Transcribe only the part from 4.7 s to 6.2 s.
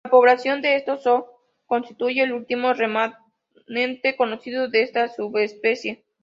esta subespecie.